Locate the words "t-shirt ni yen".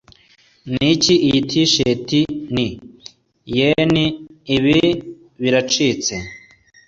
1.49-3.93